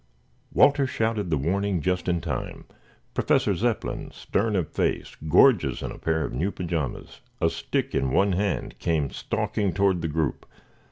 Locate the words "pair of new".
5.99-6.49